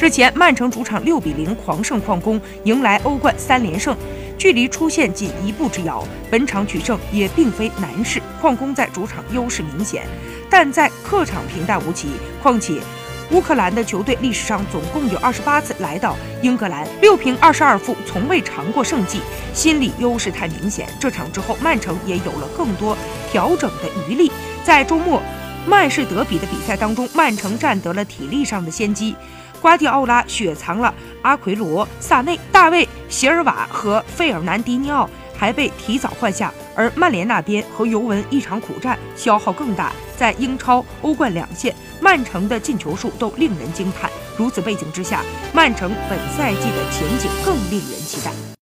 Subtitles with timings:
[0.00, 3.96] 日前，曼城主场六比零狂胜矿工，迎来欧冠三连胜，
[4.38, 6.06] 距离出线仅一步之遥。
[6.30, 10.04] 本场取胜也并非难事，矿工在主场优势明显，
[10.48, 12.10] 但在客场平淡无奇。
[12.40, 12.74] 况且，
[13.32, 19.20] 乌克兰的球队历史上总共有二十八次来到英格兰，六平二十二负，从未尝过胜绩，
[19.52, 20.88] 心理优势太明显。
[21.00, 22.96] 这场之后，曼城也有了更多
[23.32, 24.30] 调整的余力。
[24.62, 25.20] 在周末
[25.68, 29.14] 曼市德比的比赛当中，曼城占得了体力上的先机。
[29.60, 36.50] 瓜迪奥拉雪藏了阿奎罗、萨内、大卫、席尔瓦和费尔南迪尼奥，还被提早换下。
[36.74, 39.92] 而曼联那边和尤文一场苦战，消耗更大。
[40.16, 44.10] 在英超、欧冠两线，曼城的进球数都令人惊叹。
[44.38, 48.48] 如此背景之下，曼城本赛季的前景更令人期待。